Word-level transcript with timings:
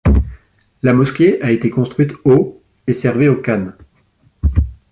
La 0.81 0.95
mosquée 0.95 1.39
a 1.43 1.51
été 1.51 1.69
construite 1.69 2.13
au 2.25 2.63
et 2.87 2.93
servait 2.95 3.27
au 3.27 3.35
khan. 3.39 3.67